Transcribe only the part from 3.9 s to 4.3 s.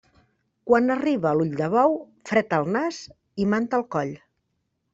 coll.